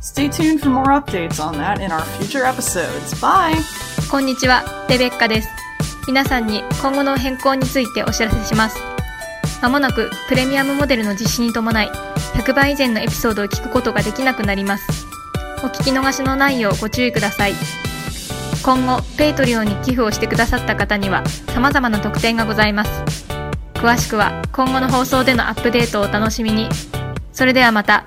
[0.00, 3.12] Stay tuned for more updates on that in our future episodes.
[3.20, 3.54] Bye!
[4.10, 5.48] こんにちは、レベッカです。
[6.08, 8.78] 皆さんに今後の変更についてお知らせします。
[9.60, 11.90] まもなくプレミアムモデルの実施に伴い、
[12.32, 15.06] 100倍以前のエピソードを聞くことができなくなります。
[15.62, 17.52] お聞き逃しのないようご注意ください。
[18.62, 22.90] 今後、ペイトリオに寄付をしてくださった方には様々な特典がございます。
[23.74, 26.70] 詳しくは今後の放送でのアップデートをお楽しみに。
[27.34, 28.06] それではまた。